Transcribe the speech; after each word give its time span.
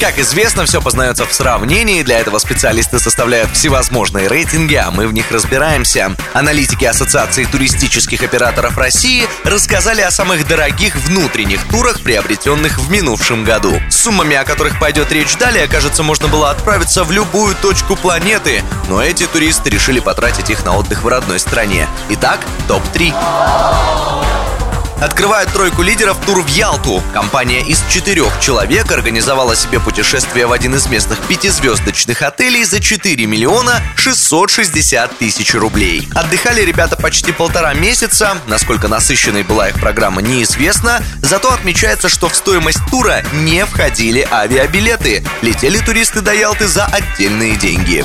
Как 0.00 0.16
известно, 0.20 0.64
все 0.64 0.80
познается 0.80 1.26
в 1.26 1.34
сравнении. 1.34 2.04
Для 2.04 2.20
этого 2.20 2.38
специалисты 2.38 3.00
составляют 3.00 3.50
всевозможные 3.50 4.28
рейтинги, 4.28 4.76
а 4.76 4.92
мы 4.92 5.08
в 5.08 5.12
них 5.12 5.32
разбираемся. 5.32 6.14
Аналитики 6.34 6.84
Ассоциации 6.84 7.44
туристических 7.44 8.22
операторов 8.22 8.78
России 8.78 9.26
рассказали 9.42 10.00
о 10.00 10.12
самых 10.12 10.46
дорогих 10.46 10.94
внутренних 10.94 11.66
турах, 11.68 12.00
приобретенных 12.00 12.78
в 12.78 12.88
минувшем 12.90 13.42
году. 13.42 13.80
С 13.90 13.96
суммами, 13.96 14.36
о 14.36 14.44
которых 14.44 14.78
пойдет 14.78 15.10
речь 15.10 15.36
далее, 15.36 15.66
кажется, 15.66 16.04
можно 16.04 16.28
было 16.28 16.50
отправиться 16.50 17.02
в 17.02 17.10
любую 17.10 17.56
точку 17.56 17.96
планеты, 17.96 18.62
но 18.88 19.02
эти 19.02 19.26
туристы 19.26 19.68
решили 19.68 19.98
потратить 19.98 20.48
их 20.48 20.64
на 20.64 20.76
отдых 20.76 21.02
в 21.02 21.08
родной 21.08 21.40
стране. 21.40 21.88
Итак, 22.08 22.38
топ-3. 22.68 24.27
Открывает 25.00 25.52
тройку 25.52 25.82
лидеров 25.82 26.18
тур 26.26 26.42
в 26.42 26.48
Ялту. 26.48 27.00
Компания 27.12 27.60
из 27.60 27.84
четырех 27.88 28.40
человек 28.40 28.90
организовала 28.90 29.54
себе 29.54 29.78
путешествие 29.78 30.46
в 30.46 30.52
один 30.52 30.74
из 30.74 30.88
местных 30.88 31.20
пятизвездочных 31.20 32.22
отелей 32.22 32.64
за 32.64 32.80
4 32.80 33.26
миллиона 33.26 33.80
660 33.94 35.16
тысяч 35.18 35.54
рублей. 35.54 36.08
Отдыхали 36.16 36.62
ребята 36.62 36.96
почти 36.96 37.30
полтора 37.30 37.74
месяца. 37.74 38.38
Насколько 38.48 38.88
насыщенной 38.88 39.44
была 39.44 39.68
их 39.68 39.80
программа, 39.80 40.20
неизвестно. 40.20 41.00
Зато 41.22 41.52
отмечается, 41.52 42.08
что 42.08 42.28
в 42.28 42.34
стоимость 42.34 42.80
тура 42.90 43.22
не 43.32 43.64
входили 43.66 44.26
авиабилеты. 44.28 45.24
Летели 45.42 45.78
туристы 45.78 46.22
до 46.22 46.34
Ялты 46.34 46.66
за 46.66 46.86
отдельные 46.86 47.54
деньги. 47.54 48.04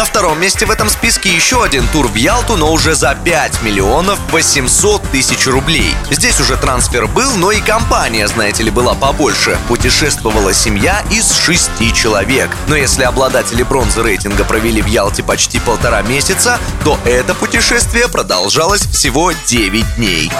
На 0.00 0.06
втором 0.06 0.40
месте 0.40 0.64
в 0.64 0.70
этом 0.70 0.88
списке 0.88 1.28
еще 1.28 1.62
один 1.62 1.86
тур 1.88 2.08
в 2.08 2.14
Ялту, 2.14 2.56
но 2.56 2.72
уже 2.72 2.94
за 2.94 3.14
5 3.14 3.60
миллионов 3.60 4.18
800 4.30 5.02
тысяч 5.10 5.46
рублей. 5.46 5.94
Здесь 6.10 6.40
уже 6.40 6.56
трансфер 6.56 7.06
был, 7.06 7.36
но 7.36 7.52
и 7.52 7.60
компания, 7.60 8.26
знаете 8.26 8.62
ли, 8.62 8.70
была 8.70 8.94
побольше. 8.94 9.58
Путешествовала 9.68 10.54
семья 10.54 11.04
из 11.10 11.30
шести 11.34 11.92
человек. 11.92 12.48
Но 12.66 12.76
если 12.76 13.02
обладатели 13.02 13.62
бронзы 13.62 14.02
рейтинга 14.02 14.44
провели 14.44 14.80
в 14.80 14.86
Ялте 14.86 15.22
почти 15.22 15.60
полтора 15.60 16.00
месяца, 16.00 16.58
то 16.82 16.98
это 17.04 17.34
путешествие 17.34 18.08
продолжалось 18.08 18.86
всего 18.86 19.32
9 19.32 19.96
дней. 19.96 20.32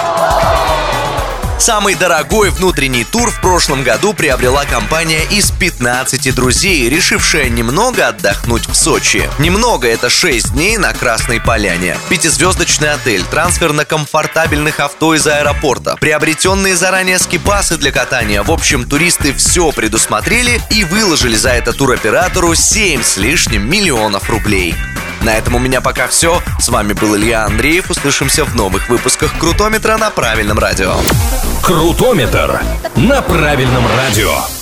Самый 1.61 1.93
дорогой 1.93 2.49
внутренний 2.49 3.03
тур 3.03 3.29
в 3.29 3.39
прошлом 3.39 3.83
году 3.83 4.13
приобрела 4.13 4.65
компания 4.65 5.21
из 5.29 5.51
15 5.51 6.33
друзей, 6.33 6.89
решившая 6.89 7.49
немного 7.49 8.07
отдохнуть 8.07 8.67
в 8.67 8.73
Сочи. 8.73 9.29
Немного— 9.37 9.87
это 9.87 10.09
6 10.09 10.53
дней 10.53 10.77
на 10.77 10.91
Красной 10.91 11.39
Поляне. 11.39 11.99
Пятизвездочный 12.09 12.91
отель, 12.93 13.23
трансфер 13.25 13.73
на 13.73 13.85
комфортабельных 13.85 14.79
авто 14.79 15.13
из 15.13 15.27
аэропорта, 15.27 15.97
приобретенные 15.97 16.75
заранее 16.75 17.19
скипасы 17.19 17.77
для 17.77 17.91
катания. 17.91 18.41
В 18.41 18.49
общем, 18.49 18.89
туристы 18.89 19.31
все 19.31 19.71
предусмотрели 19.71 20.59
и 20.71 20.83
выложили 20.83 21.35
за 21.35 21.51
это 21.51 21.73
туроператору 21.73 22.55
7 22.55 23.03
с 23.03 23.17
лишним 23.17 23.69
миллионов 23.69 24.31
рублей. 24.31 24.73
На 25.23 25.37
этом 25.37 25.55
у 25.55 25.59
меня 25.59 25.81
пока 25.81 26.07
все. 26.07 26.41
С 26.59 26.69
вами 26.69 26.93
был 26.93 27.15
Илья 27.15 27.45
Андреев. 27.45 27.89
Услышимся 27.89 28.43
в 28.43 28.55
новых 28.55 28.89
выпусках 28.89 29.37
Крутометра 29.37 29.97
на 29.97 30.09
правильном 30.09 30.57
радио. 30.57 30.95
Крутометр 31.63 32.61
на 32.95 33.21
правильном 33.21 33.83
радио. 33.97 34.60